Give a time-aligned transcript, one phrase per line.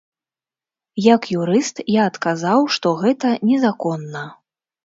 [1.15, 4.27] Як юрыст, я адказаў, што гэта незаконна.